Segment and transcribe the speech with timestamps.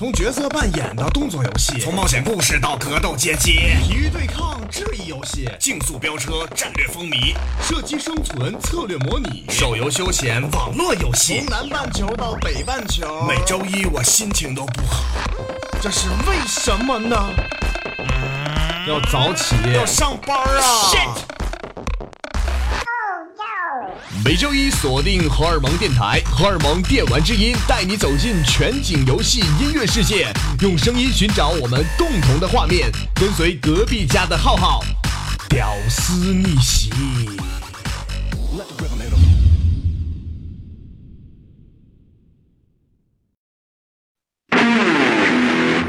[0.00, 15.04] 从角色扮演到动作游戏，从冒险故事到格斗街机，体育对抗、智力游戏、竞速飙车、战略风靡、射击生存、策略模拟、手游休闲、网络游戏，从南半球到北半球，每周一我心情都不好，
[15.82, 17.14] 这是为什么呢？
[18.88, 21.39] 要早起，要上班啊！shit。
[24.22, 30.30] 每周一锁定荷尔蒙电台，荷尔蒙电玩之音带你走进全景游戏音乐世界，
[30.60, 34.84] 用声音寻找我们共同的画面，跟随隔壁家的浩浩，
[35.48, 36.90] 屌丝逆袭。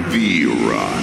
[0.10, 1.02] V-Rock.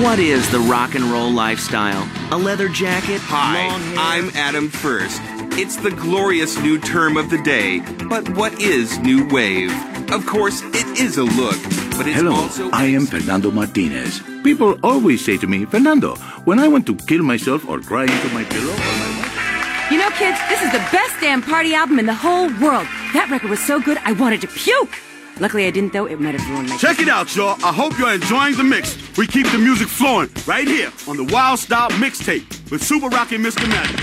[0.00, 2.06] What is the rock and roll lifestyle?
[2.30, 3.18] A leather jacket?
[3.24, 3.96] Hi, long hair?
[3.98, 5.20] I'm Adam First.
[5.58, 7.80] It's the glorious new term of the day.
[8.06, 9.72] But what is new wave?
[10.10, 11.56] Of course, it is a look,
[11.96, 12.68] but it's Hello, also.
[12.72, 14.20] I am Fernando Martinez.
[14.44, 18.28] People always say to me, Fernando, when I want to kill myself or cry into
[18.34, 19.90] my pillow or my wife.
[19.90, 22.86] You know, kids, this is the best damn party album in the whole world.
[23.14, 24.92] That record was so good, I wanted to puke.
[25.40, 26.06] Luckily, I didn't, though.
[26.06, 26.76] It might have ruined my.
[26.76, 27.56] Check it out, y'all.
[27.64, 28.96] I hope you're enjoying the mix.
[29.18, 33.38] We keep the music flowing right here on the Wild Style Mixtape with Super Rocky
[33.38, 33.66] Mr.
[33.66, 33.98] Magic.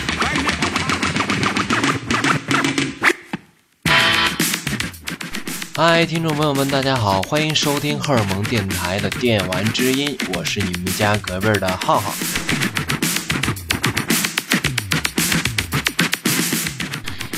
[5.76, 12.12] Hi，听众朋友们，大家好，欢迎收听荷尔蒙电台的电玩之音，我是你们家隔壁的浩浩。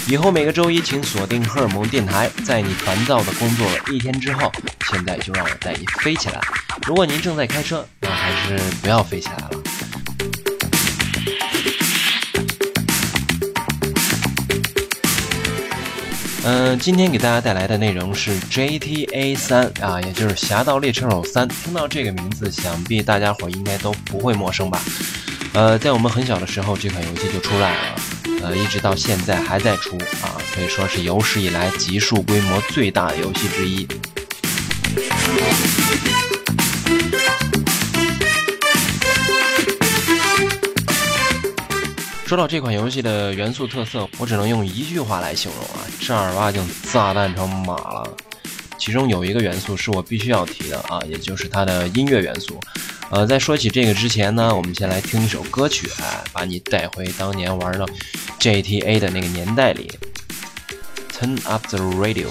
[0.07, 2.29] 以后每个周一，请锁定荷尔蒙电台。
[2.45, 4.51] 在你烦躁的工作了一天之后，
[4.91, 6.39] 现在就让我带你飞起来。
[6.85, 9.49] 如果您正在开车，那还是不要飞起来了。
[16.43, 21.47] 嗯，今天给大家带来的内容是 GTA 三啊，也就是《侠盗猎车手三》。
[21.63, 24.79] 听到这个名字，想必大家伙应该都不会陌生吧？
[25.53, 27.95] 呃，在我们很小的时候，这款游戏就出来了，
[28.41, 33.87] 呃，一直到现在还在出啊，可以说是有史以来集数规模最大的游戏之一。
[42.25, 48.17] 说到这款游戏的元素特色，我只能用一句话来形容啊，正儿八经炸弹成马了。
[48.77, 52.59] 其中有一个元素是我必须要提的啊，也就是它的音乐元素。
[53.15, 57.87] 呃，在说起这个之前呢，我们先来听一首歌曲，啊，把你带回当年玩到
[58.41, 59.89] GTA 的那个年代里。
[61.17, 62.27] Turn up the radio。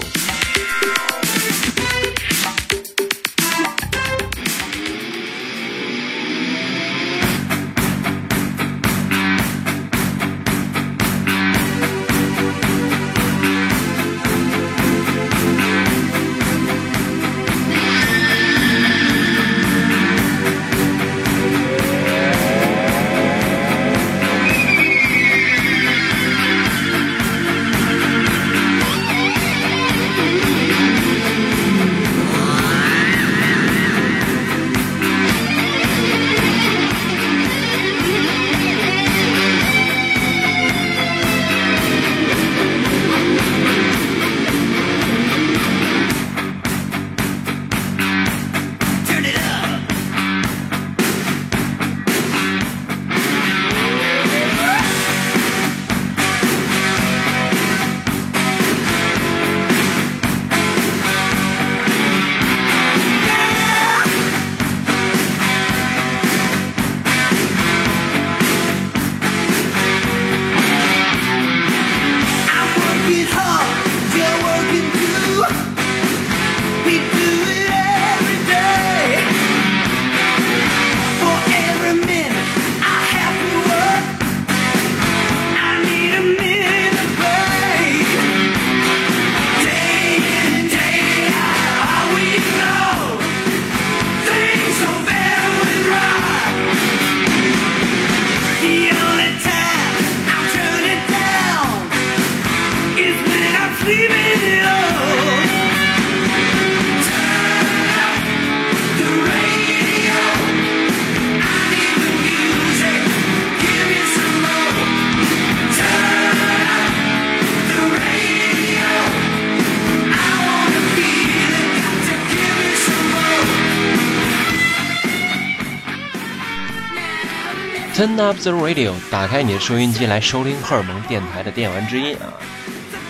[127.95, 132.27] Turn up the radio，打开你的收音机来收听荷尔蒙电台的电玩之音啊！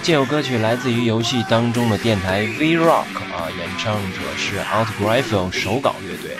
[0.04, 6.38] 这首歌曲来自于游戏当中的电台 V Rock 啊，演唱者是 Out Grateful 手稿乐队。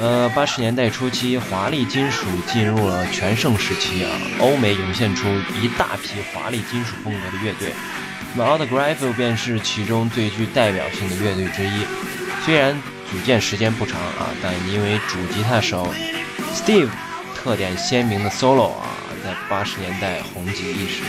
[0.00, 5.28] 呃，八十年代初期，华丽金属进入了全盛时期啊，欧美涌现出
[5.62, 7.72] 一大批华丽金属风格的乐队，
[8.34, 11.86] 那么 Out Grateful 便是其中最具代表性的乐队之一。
[12.44, 12.76] 虽然
[13.08, 15.94] 组建时间不长啊，但因为主吉他手
[16.52, 16.88] Steve
[17.42, 18.84] 特点鲜明的 solo 啊，
[19.24, 21.02] 在八十年代红极一时。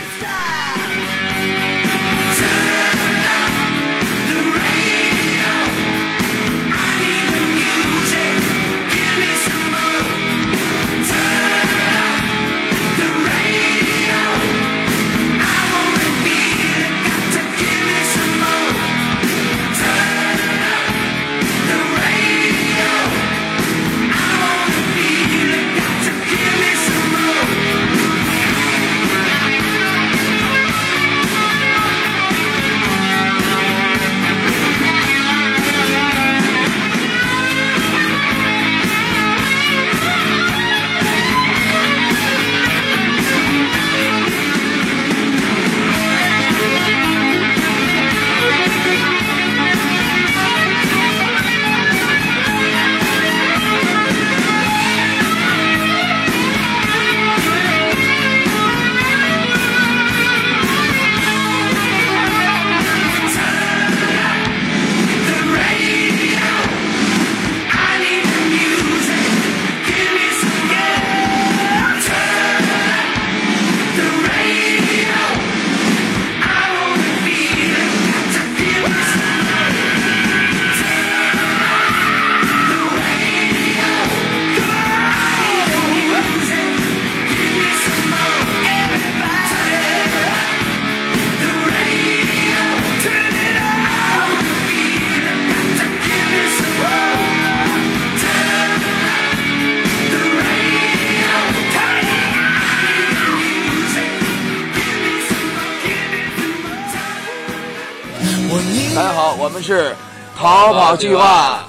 [110.92, 111.64] 逃跑计划，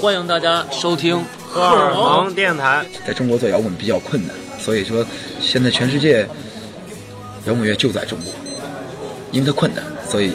[0.00, 2.86] 欢迎大家收听荷尔蒙电台。
[3.04, 5.04] 在中国做摇滚比较困难，所以说
[5.40, 6.24] 现在全世界
[7.46, 8.32] 摇滚乐就在中国，
[9.32, 10.32] 因为它困难，所以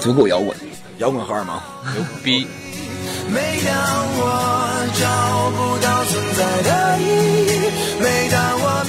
[0.00, 0.56] 足够摇滚。
[0.98, 1.56] 摇滚荷尔蒙，
[1.94, 2.44] 牛逼！
[3.28, 3.72] 每当
[4.18, 4.20] 我
[4.98, 5.06] 找
[5.54, 7.04] 不到存在的意
[7.46, 7.70] 义，
[8.00, 8.79] 每当我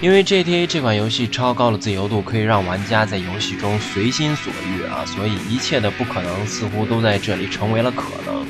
[0.00, 8.46] 因为 GTA 这款游戏超高的自由度，可以让玩家在游戏中随心所欲啊，所以一切的不可能似乎都在这里成为了可能。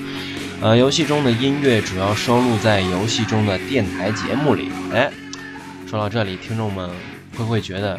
[0.61, 4.71] 呃，游戏中的音乐主要收录在游戏中的电台节目里。
[4.93, 5.11] 哎，
[5.89, 6.87] 说到这里，听众们
[7.37, 7.99] 会不会觉得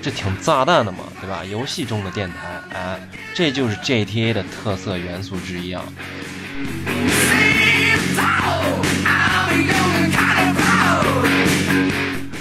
[0.00, 1.00] 这挺炸弹的嘛？
[1.20, 1.44] 对吧？
[1.44, 2.98] 游戏中的电台，哎，
[3.34, 5.84] 这就是 GTA 的特色元素之一啊。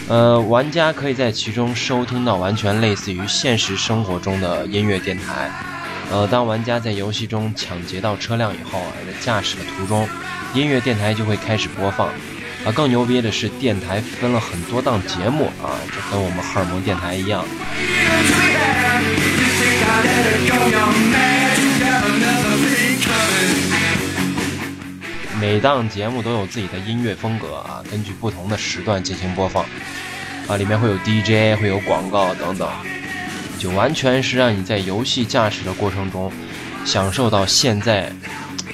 [0.09, 5.51] 呃，玩家可以在其中收听到完全类似于现实生活中的音乐电台。
[6.09, 10.07] 呃，当玩家在游戏中抢劫到车辆以后啊，在驾驶的途中，
[10.53, 12.07] 音乐电台就会开始播放。
[12.65, 17.43] 啊，更牛逼的是，电台分了很多档节目啊，这跟我们荷尔蒙电台一样。
[25.49, 29.63] 每档节目都有自己的音乐风格啊，根据不同的时段进行播放。
[30.45, 32.69] 啊，里面会有 DJ，会有广告等等，
[33.57, 36.29] 就完全是让你在游戏驾驶的过程中，
[36.83, 38.11] 享受到现在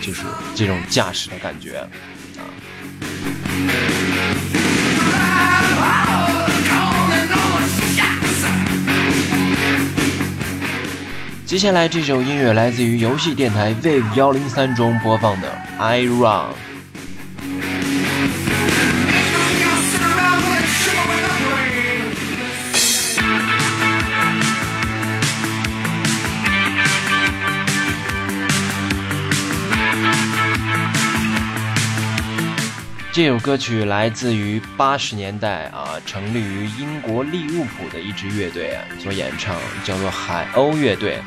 [0.01, 0.23] 就是
[0.55, 1.87] 这种驾驶的感觉啊。
[11.45, 15.47] 接下来这首音乐来自于游戏电台 Wave 幺零三中播放的
[15.79, 16.21] 《I Run》。
[33.11, 41.21] 这首歌曲来自于八十年代啊，成立于英国利物浦的一支乐队啊所演唱，叫做海鸥乐队。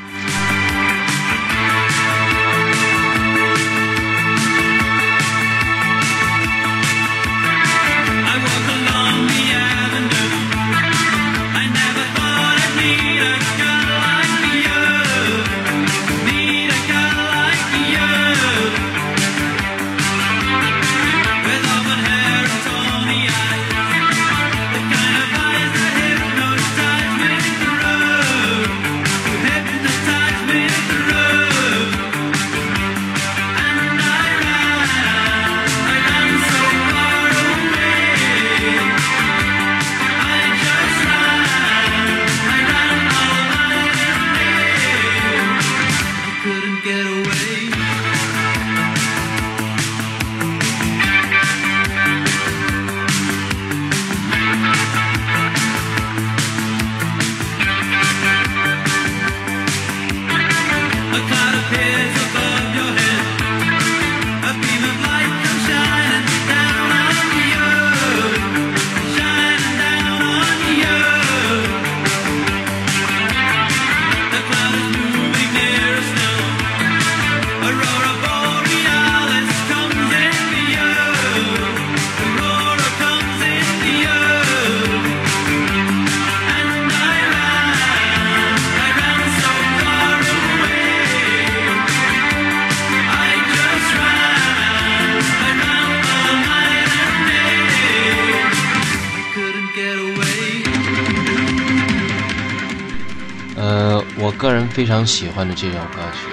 [104.37, 106.29] 个人非常喜欢的这首歌曲，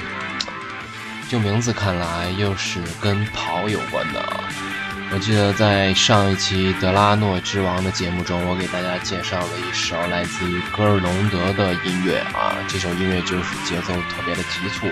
[1.26, 4.44] 就名字看来又是跟跑有关的啊。
[5.10, 14.86] 我记得在上一期德拉诺之王的节目中，我给大家介绍了一首来自于戈尔隆德的音乐啊，这首音乐就是节奏特别的急促，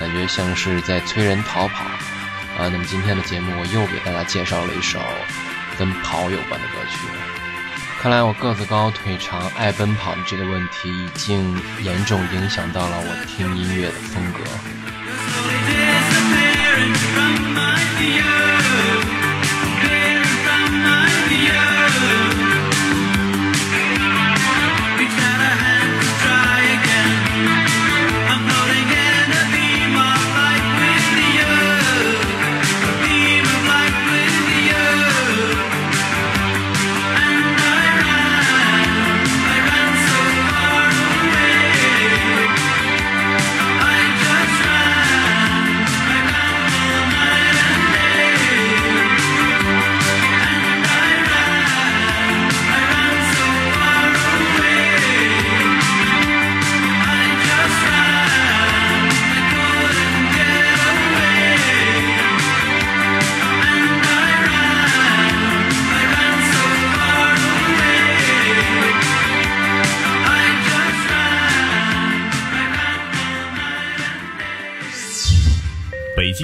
[0.00, 1.84] 感觉像是在催人逃跑
[2.58, 2.68] 啊。
[2.70, 4.98] 那么今天的节目我又给大家介绍了一首
[5.78, 7.31] 跟跑有关的歌曲。
[8.02, 14.42] 看来我个子高、腿长、爱奔跑的这个问题已经严重影响到了我听音乐的风格。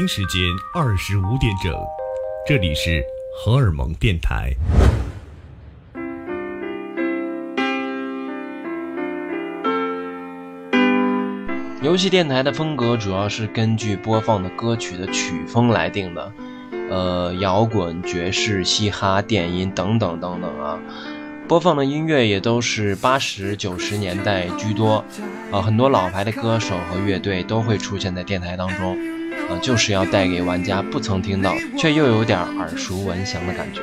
[0.08, 0.40] 时间
[0.72, 1.70] 二十五点整，
[2.46, 3.04] 这里是
[3.36, 4.54] 荷尔蒙电台。
[11.82, 16.32] 游戏电台的风格主要是根据播放的歌曲的曲风来定的，
[16.88, 20.78] 呃，摇滚、爵士、嘻哈、电音等等等等啊。
[21.46, 25.04] 播放的音乐也都是八十九十年代居多，
[25.52, 28.98] 啊，很多老牌的歌手和乐队都会出现在电台当中，
[29.48, 33.80] 啊，就是要带给玩家不曾听到却又有点耳熟闻详的感觉。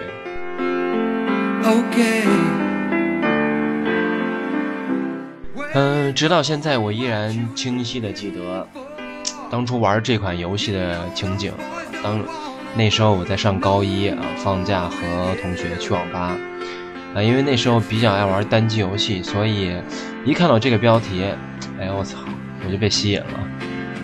[5.73, 8.67] 嗯，直到现在我依然清晰的记得
[9.49, 11.51] 当初玩这款游戏的情景。
[12.03, 12.21] 当
[12.77, 16.37] 那时候我在上高一啊，放假和同学去网吧。
[17.15, 19.73] 啊，因为那时候比较爱玩单机游戏，所以
[20.25, 21.23] 一看到这个标题，
[21.79, 22.19] 哎我操，
[22.65, 23.54] 我就被吸引了。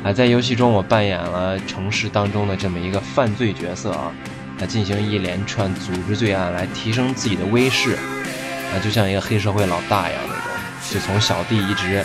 [0.04, 4.12] 啊，在游戏中我扮演了城市当中的这么一个犯罪角色啊，
[4.60, 10.44] 来进行一连串组织罪案来提升自己的威势，啊，就像一个黑社会老大一样那种，
[10.90, 12.04] 就从小弟一直，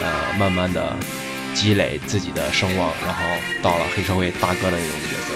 [0.00, 0.96] 呃，慢慢的
[1.52, 3.22] 积累自己的声望，然后
[3.62, 5.34] 到了黑社会大哥的那种角色。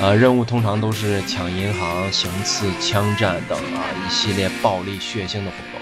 [0.00, 5.75] 呃，任务通常都是抢银行、行刺、枪战等啊一系列暴力血腥的活动。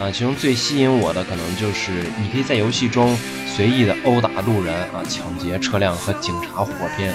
[0.00, 3.14] 啊，其中最吸引我的可能就是你可以在游戏中
[3.46, 7.12] 随意的殴打路人啊，抢劫车辆和警察火拼，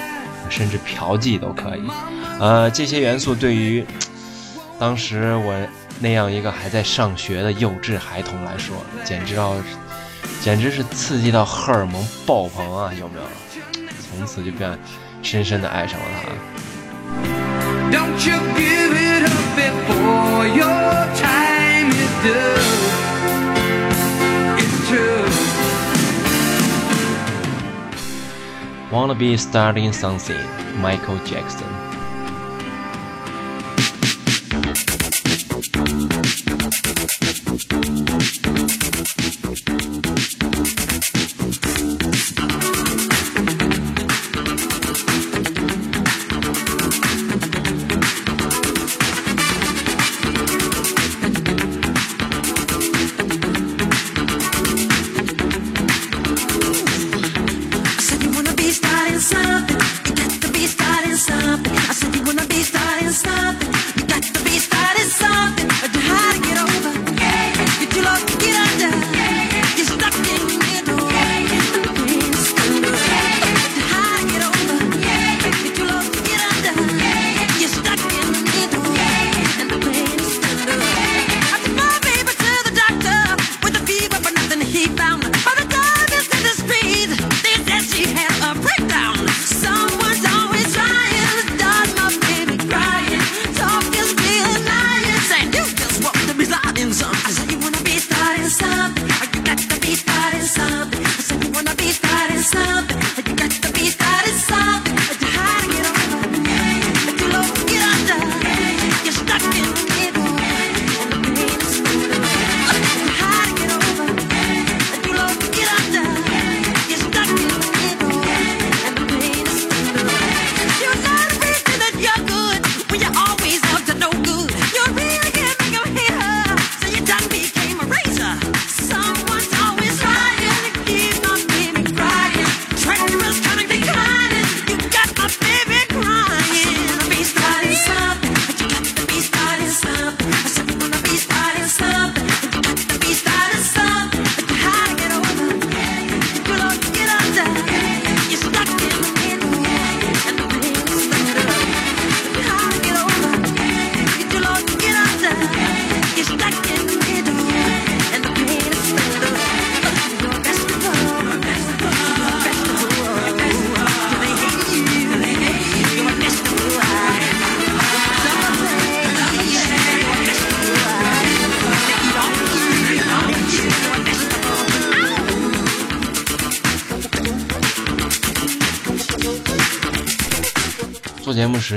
[0.48, 1.82] 甚至嫖妓都可以。
[2.38, 3.84] 呃，这些元素对于
[4.78, 5.52] 当时我
[5.98, 9.56] 那样一个还在上学的幼稚孩童来说，简直要
[10.40, 12.92] 简直是刺激到荷尔蒙爆棚啊！
[13.00, 13.24] 有没有？
[14.00, 14.78] 从此就变。
[15.22, 16.28] 深深的爱上了他。
[28.96, 30.42] Wanna be starting something,
[30.80, 31.85] Michael Jackson.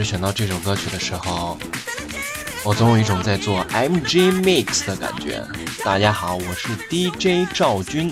[0.04, 1.58] 选到这首歌曲的时候，
[2.64, 5.44] 我总有一种在做 MG Mix 的感觉。
[5.84, 8.12] 大家好，我是 DJ 赵军。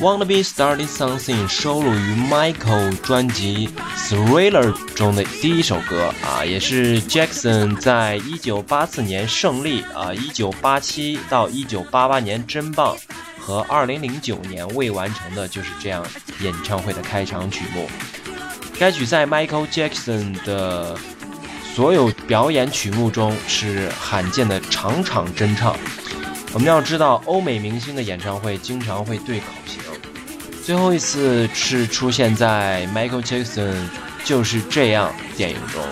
[0.00, 12.96] Wanna Be Starting Something 收录于 Michael 专辑 Thriller 中的第一首歌啊，也是 Jackson 在一九八四年胜利啊，一九八七到一九八八年真棒
[13.38, 16.04] 和二零零九年未完成的就是这样
[16.40, 17.88] 演唱会的开场曲目。
[18.78, 20.96] 该曲在 Michael Jackson 的
[21.74, 25.76] 所有表演曲目中是罕见的场场真唱。
[26.52, 29.80] 我们要知道，欧美明星的演唱会经常会对口型。
[30.64, 33.74] 最后一次是出现在 Michael Jackson
[34.24, 35.82] 就是这样电影中。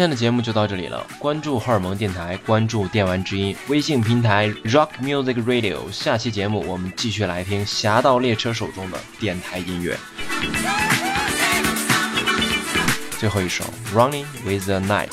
[0.00, 5.92] 今天的节目就到这里了，关注荷尔蒙电台，关注电玩之音微信平台 Rock Music Radio。
[5.92, 9.94] 下期节目我们继续来听《侠盗猎车手》中的电台音乐。
[13.18, 13.62] 最后一首
[13.94, 15.10] 《Running with the Night》。